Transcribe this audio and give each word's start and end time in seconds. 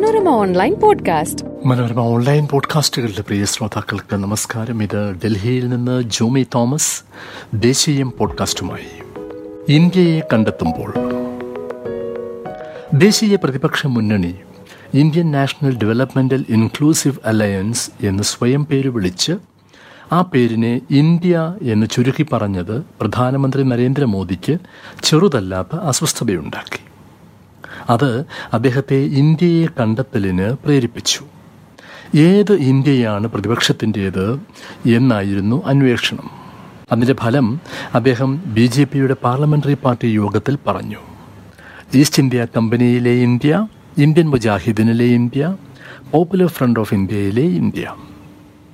Manorama 0.00 0.28
online 0.28 0.74
podcast. 0.74 1.44
Manorama 1.66 2.00
online 2.00 2.46
പോഡ്കാസ്റ്റുകളുടെ 2.46 3.22
പ്രിയ 3.22 3.44
ശ്രോതാക്കൾക്ക് 3.44 4.16
നമസ്കാരം. 4.16 4.82
ഇത് 4.82 5.12
ഡൽഹിയിൽ 5.24 5.68
നിന്ന് 5.68 6.02
ജോമി 6.02 6.46
തോമസ് 6.54 7.02
ദേശീയം 7.54 8.12
പോഡ്കാസ്റ്റുമായി. 8.18 9.02
ഇന്ത്യയെ 9.68 10.20
കണ്ടെത്തുമ്പോൾ. 10.32 10.92
ദേശീയ 12.94 13.36
പ്രതിപക്ഷ 13.36 13.86
മുന്നണി 13.86 14.34
Indian 14.94 15.30
National 15.30 15.78
Developmental 15.78 16.44
Inclusive 16.48 17.16
Alliance 17.24 17.90
എന്ന് 18.06 18.22
സ്വയം 18.22 18.66
പേര് 18.66 18.88
വിളിച്ച് 18.88 19.32
ആ 20.12 20.20
പേരിനെ 20.20 20.80
ഇന്ത്യ 20.90 21.54
എന്ന് 21.62 21.86
ചുരുക്കി 21.86 22.26
പറഞ്ഞത് 22.32 22.82
പ്രധാനമന്ത്രി 23.00 23.62
നരേന്ദ്രമോദിക്ക് 23.62 24.58
ചെറുതല്ലാത്ത 25.02 25.76
അസ്വസ്ഥതയുണ്ടാക്കി. 25.76 26.89
അത് 27.88 28.24
അദ്ദേഹത്തെ 28.52 28.94
ഇന്ത്യയെ 28.94 29.66
കണ്ടെത്തലിന് 29.80 30.56
പ്രേരിപ്പിച്ചു. 30.64 31.20
ഏത് 32.16 32.52
ഇന്ത്യയാണ് 32.52 33.26
പ്രതിപക്ഷത്തിന്റേത് 33.26 34.40
എന്നായിരുന്നു 34.86 35.62
അന്വേഷണം. 35.66 36.30
അതിന്റെ 36.92 37.14
ഫലം 37.14 37.60
അദ്ദേഹം 37.94 38.42
ബി 38.46 38.66
ജെ 38.66 38.84
പിയുടെ 38.84 39.16
പാർലമെന്ററി 39.24 39.76
പാർട്ടി 39.84 40.06
യോഗത്തിൽ 40.06 40.58
പറഞ്ഞു. 40.66 40.96
ഈസ്റ്റ് 41.94 42.22
ഇന്ത്യ 42.22 42.46
കമ്പനിയിലെ 42.56 43.10
ഇന്ത്യ 43.10 43.66
ഇന്ത്യൻ 43.98 44.30
മുജാഹിദിനിലെ 44.30 45.04
ഇന്ത്യ 45.04 45.56
പോപ്പുലർ 46.12 46.46
ഫ്രണ്ട് 46.46 46.80
ഓഫ് 46.80 46.94
ഇന്ത്യയിലെ 46.94 47.42
ഇന്ത്യ. 47.42 47.94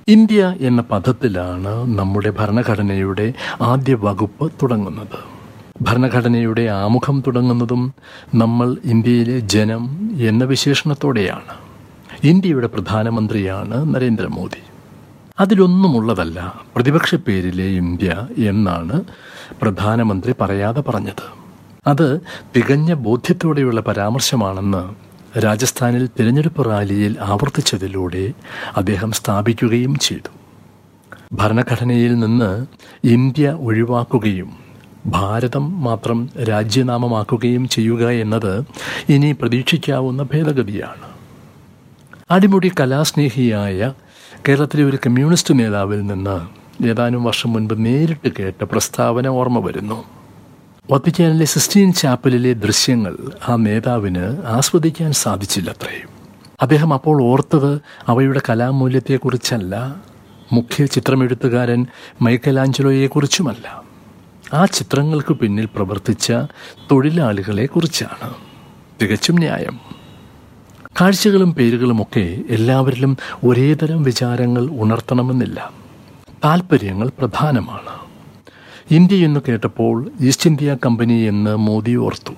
ഇന്ത്യ 0.07 0.55
എന്ന 0.61 0.81
പദത്തിലാണ് 0.81 1.97
നമ്മുടെ 1.99 2.29
ഭരണഘടനയുടെ 2.29 3.33
ആദ്യ 3.61 3.93
വകുപ്പ് 3.93 4.51
തുടങ്ങുന്നത്. 4.63 5.36
ഭരണഘടനയുടെ 5.81 6.61
ആമുഖം 6.61 7.23
തുടങ്ങുന്നതും 7.27 7.93
നമ്മൾ 8.35 8.77
ഇന്ത്യയിലെ 8.85 9.39
ജനം 9.39 9.83
എന്ന 10.19 10.43
വിശേഷണത്തോടെയാണ്. 10.43 11.53
ഇന്ത്യയുടെ 12.23 12.67
പ്രധാനമന്ത്രിയാണ് 12.67 13.95
നരേന്ദ്രമോദി. 13.95 14.63
അതിലൊന്നുമുള്ളതല്ല 15.39 16.61
പ്രതിപക്ഷ 16.75 17.15
പേരിലെ 17.15 17.63
ഇന്ത്യ 17.63 18.27
എന്നാണ് 18.37 19.03
പ്രധാനമന്ത്രി 19.61 20.33
പറയാതെ 20.41 20.81
പറഞ്ഞത്. 20.81 21.25
അത് 21.87 22.19
തികഞ്ഞ 22.55 22.93
ബോധ്യത്തോടെയുള്ള 22.93 23.81
പരാമർശമാണെന്ന് 23.81 24.83
രാജസ്ഥാനിൽ 25.39 26.09
തിരഞ്ഞെടുപ്പ് 26.19 26.65
റാലിയിൽ 26.65 27.15
ആവർത്തിച്ചതിലൂടെ 27.21 28.31
അദ്ദേഹം 28.77 29.11
സ്ഥാപിക്കുകയും 29.11 29.95
ചെയ്തു. 29.95 30.31
ഭരണഘടനയിൽ 31.33 32.19
നിന്ന് 32.19 32.65
ഇന്ത്യ 33.07 33.49
ഒഴിവാക്കുകയും 33.49 34.66
ഭാരതം 35.07 35.83
മാത്രം 35.83 36.29
രാജ്യനാമമാക്കുകയും 36.49 37.67
ചെയ്യുക 37.67 38.09
എന്നത് 38.09 38.63
ഇനി 39.09 39.31
പ്രതീക്ഷിക്കാവുന്ന 39.31 40.23
ഭേദഗതിയാണ്. 40.23 41.17
അടിമുടി 42.31 42.71
കലാസ്നേഹിയായ 42.79 43.93
കേരളത്തിലെ 44.47 44.83
ഒരു 44.83 44.97
കമ്മ്യൂണിസ്റ്റ് 45.05 45.59
നേതാവിൽ 45.59 46.05
നിന്ന് 46.05 46.57
ഏതാനും 46.85 47.23
വർഷം 47.23 47.53
മുൻപ് 47.53 47.85
നേരിട്ട് 47.85 48.31
കേട്ട 48.39 48.63
പ്രസ്താവന 48.63 49.27
ഓർമ്മ 49.27 49.59
വരുന്നു. 49.59 50.03
വത്തിക്കാനിലെ 50.91 51.45
സിസ്റ്റീൻ 51.45 51.93
ചാപ്പലിലെ 51.93 52.53
ദൃശ്യങ്ങൾ 52.53 53.17
ആ 53.49 53.55
നേതാവിന് 53.55 54.41
ആസ്വദിക്കാൻ 54.45 55.11
സാധിച്ചില്ലത്രേ. 55.11 56.05
അദ്ദേഹം 56.61 56.93
അപ്പോൾ 56.93 57.23
ഓർത്തത് 57.23 57.81
അവയുടെ 58.07 58.41
കലാമൂല്യത്തെക്കുറിച്ചല്ല 58.49 59.95
മുഖ്യ 60.53 60.85
ചിത്രമെഴുത്തുകാരൻ 60.85 61.85
മൈക്കലാഞ്ചലോയെക്കുറിച്ചുമല്ല. 62.21 63.86
ആ 64.53 64.65
ചിത്രങ്ങൾക്ക് 64.65 65.33
പിന്നിൽ 65.33 65.65
പ്രവർത്തിച്ച 65.65 66.33
തൊഴിലാളികളെ 66.91 67.65
കുറിച്ചാണ്. 67.65 68.33
തികച്ചും 69.01 69.35
ന്യായം. 69.35 69.79
കാഴ്ചകളും 71.01 71.53
പേരുകളുമൊക്കെ 71.53 72.41
എല്ലാവരിലും 72.49 73.17
ഒരേതരം 73.43 74.03
വിചാരങ്ങൾ 74.03 74.69
ഉണർത്തണമെന്നില്ല. 74.71 75.71
താൽപ്പര്യങ്ങൾ 76.45 77.11
പ്രധാനമാണ്. 77.19 78.07
ഇന്ത്യ 78.91 79.25
എന്ന് 79.25 79.39
കേട്ടപ്പോൾ 79.47 80.11
ഈസ്റ്റ് 80.21 80.49
ഇന്ത്യ 80.49 80.77
കമ്പനി 80.85 81.13
എന്ന് 81.13 81.55
മോദി 81.55 81.95
ഓർത്തു. 81.95 82.33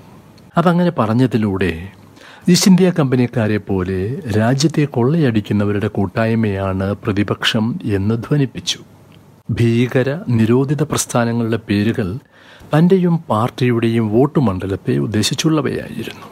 അതങ്ങനെ 0.58 0.92
പറഞ്ഞതിലൂടെ 0.92 1.90
ഈസ്റ്റ് 2.50 2.72
ഇന്ത്യ 2.72 2.92
കമ്പനിക്കാരെ 3.00 3.58
പോലെ 3.58 4.20
രാജ്യത്തെ 4.38 4.86
കൊള്ളയടിക്കുന്നവരുടെ 4.86 5.88
കൂട്ടായ്മയാണ് 5.88 6.94
പ്രതിപക്ഷം 6.94 7.80
എന്ന് 7.84 8.16
ധ്വനിപ്പിച്ചു. 8.16 8.80
ഭീകര 9.50 10.20
നിരോധിത 10.30 10.84
പ്രസ്ഥാനങ്ങളുടെ 10.84 11.60
പേരുകൾ 11.70 12.18
തന്റെയും 12.74 13.18
പാർട്ടിയുടെയും 13.18 14.14
വോട്ട് 14.14 14.40
മണ്ഡലത്തെ 14.40 14.98
ഉദ്ദേശിച്ചുള്ളവയായിരുന്നു. 14.98 16.26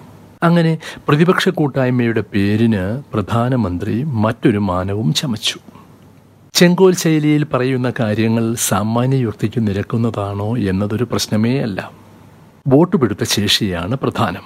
അങ്ങനെ 0.43 0.77
പ്രതിപക്ഷ 1.07 1.49
കൂട്ടായ്മയുടെ 1.49 2.23
പേരിന് 2.33 3.01
പ്രധാനമന്ത്രി 3.13 4.03
മറ്റൊരു 4.03 4.57
മാനവും 4.57 5.13
ചമച്ചു. 5.13 5.59
ചെങ്കോൽ 6.53 6.95
ശൈലിയിൽ 6.95 7.43
പറയുന്ന 7.43 7.93
കാര്യങ്ങൾ 7.99 8.55
സാമാന്യ 8.55 9.15
യുക്തിക്ക് 9.15 9.67
നിരക്കുന്നതാണോ 9.67 10.57
എന്നതൊരു 10.57 11.03
പ്രശ്നമേ 11.03 11.59
അല്ല 11.59 11.91
വോട്ട് 12.67 12.97
പിടുത്ത 12.97 13.23
ശേഷിയാണ് 13.23 13.95
പ്രധാനം. 13.95 14.41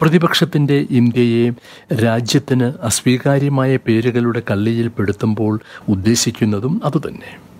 പ്രതിപക്ഷത്തിന്റെ 0.00 0.86
ഇന്ത്യയെ 0.90 1.50
രാജ്യത്തിന് 1.94 2.72
അസ്വീകാര്യമായ 2.82 3.76
പേരുകളുടെ 3.76 4.42
കള്ളിയിൽ 4.50 4.88
പെടുത്തുമ്പോൾ 4.88 5.60
ഉദ്ദേശിക്കുന്നതും 5.88 6.80
അതുതന്നെ. 6.84 7.51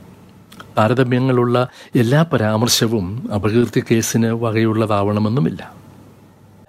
താരതമ്യങ്ങളുള്ള 0.79 1.69
എല്ലാ 1.95 2.23
പരാമർശവും 2.23 3.31
അപകീർത്തി 3.35 3.83
കേസിന് 3.91 4.27
വകയുള്ളതാവണമെന്നുമില്ല. 4.27 5.83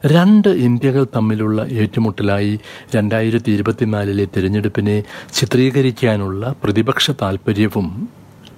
രണ്ട് 0.05 0.47
ഇന്ത്യകൾ 0.47 1.07
തമ്മിലുള്ള 1.15 1.65
ഏറ്റുമുട്ടലായി 1.65 2.59
രണ്ടായിരത്തി 2.95 3.51
ഇരുപത്തിനാലിലെ 3.51 4.27
തിരഞ്ഞെടുപ്പിനെ 4.37 5.03
ചിത്രീകരിക്കാനുള്ള 5.33 6.55
പ്രതിപക്ഷ 6.63 7.11
താൽപ്പര്യവും 7.11 8.09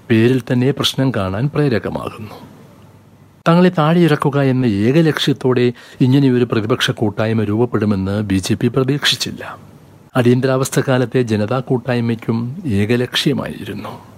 പേരിൽ 0.09 0.41
തന്നെ 0.51 0.71
പ്രശ്നം 0.71 1.11
കാണാൻ 1.15 1.49
പ്രേരകമാകുന്നു. 1.55 2.35
തങ്ങളെ 3.47 3.69
താഴെയിറക്കുക 3.69 4.41
എന്ന 4.41 4.65
ഏക 4.65 5.01
ലക്ഷ്യത്തോടെ 5.01 5.73
ഇങ്ങനെയൊരു 6.01 6.47
പ്രതിപക്ഷ 6.51 6.91
കൂട്ടായ്മ 6.91 7.43
രൂപപ്പെടുമെന്ന് 7.43 8.21
ബി 8.21 8.35
ജെ 8.35 8.53
പി 8.53 8.67
പ്രതീക്ഷിച്ചില്ല. 8.67 9.57
അടിയന്തരാവസ്ഥ 10.15 10.81
കാലത്തെ 10.87 11.21
ജനതാ 11.21 11.59
കൂട്ടായ്മയ്ക്കും 11.59 12.63
ഏകലക്ഷ്യമായിരുന്നു 12.65 14.14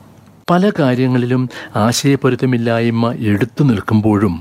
പല 0.49 0.71
കാര്യങ്ങളിലും 0.79 1.49
ആശയപ്പൊരുത്തമില്ലായ്മ 1.75 3.13
എടുത്തു 3.13 3.63
നിൽക്കുമ്പോഴും 3.63 4.35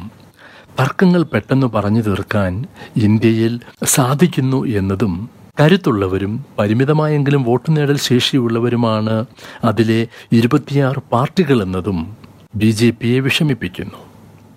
തർക്കങ്ങൾ 0.80 1.22
പെട്ടെന്ന് 1.22 1.66
പറഞ്ഞു 1.66 2.02
തീർക്കാൻ 2.02 2.52
ഇന്ത്യയിൽ 2.96 3.60
സാധിക്കുന്നു 3.84 4.64
എന്നതും 4.66 5.30
കരുത്തുള്ളവരും 5.60 6.44
പരിമിതമായെങ്കിലും 6.58 7.42
വോട്ട് 7.42 7.76
നേടൽ 7.76 7.98
ശേഷിയുള്ളവരുമാണ് 7.98 9.26
അതിലെ 9.64 10.08
ഇരുപത്തിയാറ് 10.32 11.02
പാർട്ടികൾ 11.12 11.62
എന്നതും 11.62 12.16
ബി 12.56 12.70
ജെ 12.70 12.90
പിയെ 12.90 13.20
വിഷമിപ്പിക്കുന്നു. 13.20 13.98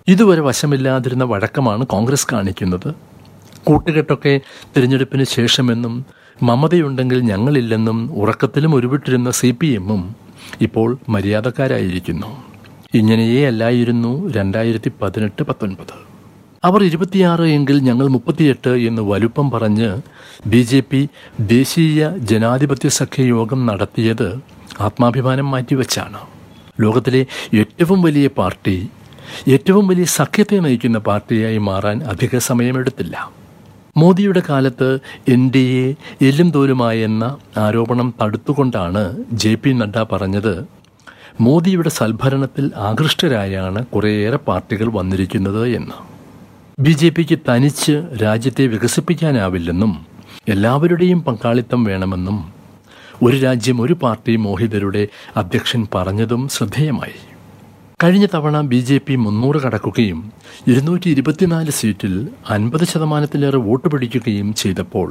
ഇതുവരെ 0.08 0.40
വശമില്ലാതിരുന്ന 0.40 1.24
വഴക്കമാണ് 1.24 1.86
കോൺഗ്രസ് 1.86 2.26
കാണിക്കുന്നത്. 2.32 2.94
കൂട്ടുകെട്ടൊക്കെ 3.64 4.40
തിരഞ്ഞെടുപ്പിന് 4.76 5.24
ശേഷമെന്നും 5.24 5.94
മമതയുണ്ടെങ്കിൽ 6.42 7.20
ഞങ്ങളില്ലെന്നും 7.20 8.10
ഉറക്കത്തിലും 8.12 8.74
ഉരുവിട്ടിരുന്ന 8.74 9.30
സി 9.30 9.50
പി 9.50 9.66
എമ്മും 9.66 10.02
ഇപ്പോൾ 10.60 10.98
മര്യാദക്കാരായിരിക്കുന്നു. 11.08 12.44
ഇങ്ങനെയേ 12.94 13.46
അല്ലായിരുന്നു 13.46 14.28
രണ്ടായിരത്തി 14.28 14.92
പതിനെട്ട് 15.02 15.42
പത്തൊൻപത്. 15.42 16.10
അവർ 16.64 16.84
ഇരുപത്തിയാറ് 16.84 17.42
എങ്കിൽ 17.42 17.78
ഞങ്ങൾ 17.78 18.06
മുപ്പത്തിയെട്ട് 18.06 18.68
എന്ന് 18.68 19.02
വലുപ്പം 19.02 19.50
പറഞ്ഞ് 19.50 20.00
ബി 20.46 20.62
ജെ 20.62 20.80
പി 20.80 21.08
ദേശീയ 21.40 22.08
ജനാധിപത്യ 22.16 22.88
സഖ്യയോഗം 22.88 23.66
നടത്തിയത് 23.66 24.40
ആത്മാഭിമാനം 24.80 25.50
മാറ്റിവെച്ചാണ്. 25.50 26.18
ലോകത്തിലെ 26.80 27.26
ഏറ്റവും 27.54 28.02
വലിയ 28.02 28.26
പാർട്ടി 28.26 28.88
ഏറ്റവും 29.48 29.88
വലിയ 29.88 30.04
സഖ്യത്തെ 30.04 30.56
നയിക്കുന്ന 30.56 30.98
പാർട്ടിയായി 30.98 31.58
മാറാൻ 31.58 32.02
അധിക 32.02 32.38
സമയമെടുത്തില്ല. 32.38 33.39
മോദിയുടെ 33.96 34.42
കാലത്ത് 34.48 34.98
എൻ 35.28 35.50
ഡി 35.50 35.58
എ 35.58 35.94
എല്ലും 36.26 36.50
തോലുമായെന്ന 36.50 37.36
ആരോപണം 37.56 38.14
തടുത്തുകൊണ്ടാണ് 38.22 39.24
ജെ 39.32 39.54
പി 39.54 39.70
നഡ്ഡ 39.70 40.02
പറഞ്ഞത്. 40.02 40.66
മോദിയുടെ 41.40 41.88
സൽഭരണത്തിൽ 41.88 42.70
ആകൃഷ്ടരായാണ് 42.76 43.86
കുറേയേറെ 43.86 44.36
പാർട്ടികൾ 44.36 44.88
വന്നിരിക്കുന്നത് 44.88 45.68
എന്ന്. 45.68 45.94
ബി 46.80 46.90
ജെ 46.90 47.08
പിക്ക് 47.08 47.38
തനിച്ച് 47.48 48.04
രാജ്യത്തെ 48.22 48.66
വികസിപ്പിക്കാനാവില്ലെന്നും 48.66 50.06
എല്ലാവരുടെയും 50.48 51.24
പങ്കാളിത്തം 51.24 51.84
വേണമെന്നും 51.84 52.52
ഒരു 53.22 53.36
രാജ്യം 53.36 53.80
ഒരു 53.80 53.92
പാർട്ടി 53.92 54.36
മോഹിതരുടെ 54.36 55.08
അധ്യക്ഷൻ 55.36 55.86
പറഞ്ഞതും 55.94 56.48
ശ്രദ്ധേയമായി. 56.48 57.29
കഴിഞ്ഞ 58.02 58.26
തവണ 58.34 58.60
ബി 58.60 58.78
ജെ 58.80 58.98
പി 58.98 59.14
മുന്നൂറ് 59.14 59.58
കടക്കുകയും 59.60 60.20
ഇരുന്നൂറ്റി 60.68 61.08
ഇരുപത്തിനാല് 61.10 61.70
സീറ്റിൽ 61.70 62.28
അൻപത് 62.50 62.84
ശതമാനത്തിലേറെ 62.84 63.58
വോട്ട് 63.58 63.88
പിടിക്കുകയും 63.88 64.54
ചെയ്തപ്പോൾ 64.54 65.08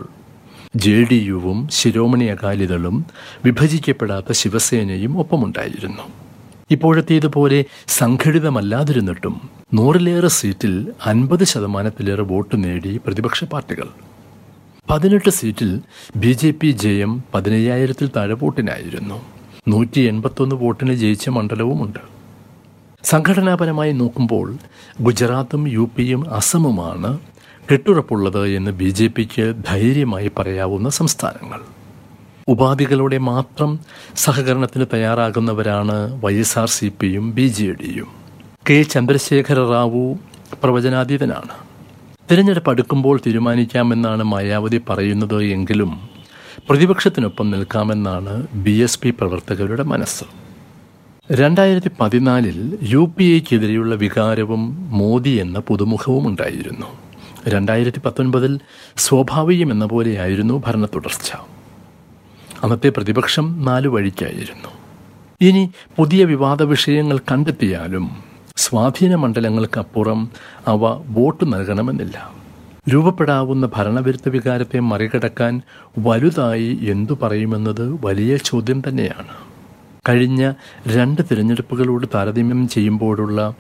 ജെ 0.76 0.96
ഡി 1.12 1.20
യുവും 1.28 1.68
ശിരോമണി 1.72 2.26
അകാലിദളും 2.26 3.06
വിഭജിക്കപ്പെടാത്ത 3.46 4.32
ശിവസേനയും 4.32 5.20
ഒപ്പമുണ്ടായിരുന്നു. 5.20 6.06
ഇപ്പോഴത്തേതുപോലെ 6.72 7.66
സംഘടിതമല്ലാതിരുന്നിട്ടും 7.88 9.38
നൂറിലേറെ 9.74 10.28
സീറ്റിൽ 10.28 10.76
അൻപത് 11.06 11.44
ശതമാനത്തിലേറെ 11.44 12.24
വോട്ട് 12.24 12.64
നേടി 12.64 13.00
പ്രതിപക്ഷ 13.06 13.44
പാർട്ടികൾ. 13.44 13.88
പതിനെട്ട് 14.90 15.30
സീറ്റിൽ 15.30 15.82
ബി 16.16 16.32
ജെ 16.32 16.52
പി 16.52 16.72
ജയം 16.84 17.24
പതിനയ്യായിരത്തിൽ 17.34 18.10
താഴെ 18.16 18.34
വോട്ടിനായിരുന്നു. 18.34 19.20
നൂറ്റി 19.68 20.02
എൺപത്തൊന്ന് 20.02 20.56
വോട്ടിന് 20.56 20.94
ജയിച്ച 20.94 21.30
മണ്ഡലവുമുണ്ട്. 21.30 22.19
സംഘടനാപരമായി 23.04 23.92
നോക്കുമ്പോൾ 23.92 24.48
ഗുജറാത്തും 25.02 25.68
യു 25.68 25.90
പിയും 25.96 26.22
അസമുമാണ് 26.30 27.20
കെട്ടുറപ്പുള്ളത് 27.70 28.48
എന്ന് 28.48 28.72
ബി 28.72 28.90
ജെ 28.90 29.08
പിക്ക് 29.08 29.56
ധൈര്യമായി 29.70 30.32
പറയാവുന്ന 30.38 30.90
സംസ്ഥാനങ്ങൾ. 30.90 31.60
ഉപാധികളോടെ 32.48 33.18
മാത്രം 33.18 33.80
സഹകരണത്തിന് 34.16 34.86
തയ്യാറാകുന്നവരാണ് 34.94 36.22
വൈ 36.24 36.34
എസ് 36.36 36.60
ആർ 36.60 36.68
സി 36.68 36.94
പിയും 37.02 37.32
ബി 37.32 37.48
ജെ 37.48 37.72
ഡിയും. 37.72 38.10
കെ 38.70 38.84
ചന്ദ്രശേഖര 38.84 39.60
റാവു 39.72 40.18
പ്രവചനാതീതനാണ്. 40.64 41.54
തിരഞ്ഞെടുപ്പ് 42.32 42.70
അടുക്കുമ്പോൾ 42.70 43.20
തീരുമാനിക്കാമെന്നാണ് 43.26 44.24
മായാവതി 44.24 44.82
പറയുന്നത് 44.90 45.44
എങ്കിലും 45.44 45.94
പ്രതിപക്ഷത്തിനൊപ്പം 46.70 47.52
നിൽക്കാമെന്നാണ് 47.52 48.48
ബി 48.54 48.72
എസ് 48.72 49.00
പി 49.00 49.10
പ്രവർത്തകരുടെ 49.10 49.84
മനസ്സ്. 49.84 50.49
രണ്ടായിരത്തി 51.32 51.92
പതിനാലിൽ 52.00 52.78
യു 52.82 53.14
പി 53.18 53.24
എക്കെതിരെയുള്ള 53.24 53.96
വികാരവും 53.96 54.78
മോദി 54.90 55.30
എന്ന 55.30 55.60
പുതുമുഖവും 55.60 56.28
ഉണ്ടായിരുന്നു. 56.28 56.86
രണ്ടായിരത്തി 57.48 58.00
പത്തൊൻപതിൽ 58.06 58.60
സ്വാഭാവികം 58.98 59.72
എന്ന 59.72 59.86
പോലെയായിരുന്നു 59.86 60.64
ഭരണ 60.68 60.86
തുടർച്ച 60.86 61.32
അന്നത്തെ 62.64 62.90
പ്രതിപക്ഷം 62.90 63.66
നാലു 63.66 63.90
വഴിക്കായിരുന്നു. 63.90 64.72
ഇനി 65.42 65.72
പുതിയ 65.98 66.26
വിവാദ 66.26 66.64
വിഷയങ്ങൾ 66.64 67.18
കണ്ടെത്തിയാലും 67.18 68.10
സ്വാധീന 68.58 69.16
മണ്ഡലങ്ങൾക്കപ്പുറം 69.16 70.30
അവ 70.68 71.04
വോട്ട് 71.08 71.54
നൽകണമെന്നില്ല. 71.54 72.32
രൂപപ്പെടാവുന്ന 72.90 73.70
ഭരണവിരുദ്ധ 73.76 74.30
വികാരത്തെ 74.30 74.80
മറികടക്കാൻ 74.80 75.62
വലുതായി 76.00 76.80
എന്തു 76.82 77.14
പറയുമെന്നത് 77.24 78.00
വലിയ 78.06 78.38
ചോദ്യം 78.38 78.82
തന്നെയാണ്. 78.90 79.49
കഴിഞ്ഞ 80.10 80.54
രണ്ട് 80.88 81.22
തിരഞ്ഞെടുപ്പുകളോട് 81.32 82.08
താരതമ്യം 82.16 82.68
ചെയ്യുമ്പോഴുള്ള 82.68 83.54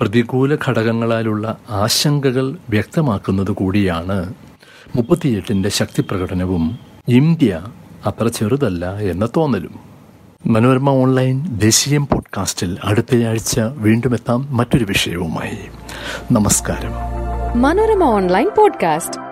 പ്രതികൂല 0.00 0.56
ഘടകങ്ങളാലുള്ള 0.68 1.56
ആശങ്കകൾ 1.70 2.56
വ്യക്തമാക്കുന്നത് 2.70 3.50
കൂടിയാണ്. 3.50 4.34
മുപ്പത്തിയെട്ടിന്റെ 4.96 5.68
ശക്തി 5.68 6.00
പ്രകടനവും 6.00 6.78
ഇന്ത്യ 7.08 7.60
അത്ര 8.06 8.28
ചെറുതല്ല 8.28 8.94
എന്ന 8.94 9.28
തോന്നലും. 9.36 9.80
മനോരമ 10.46 10.90
ഓൺലൈൻ 10.90 11.58
ദേശീയം 11.58 12.06
പോഡ്കാസ്റ്റിൽ 12.06 12.78
അടുത്തയാഴ്ച 12.84 13.60
വീണ്ടും 13.60 14.14
എത്താം 14.14 14.56
മറ്റൊരു 14.56 14.84
വിഷയവുമായി. 14.84 15.58
നമസ്കാരം. 16.32 16.92
Manorama 17.62 18.04
online 18.04 18.50
podcast. 18.58 19.31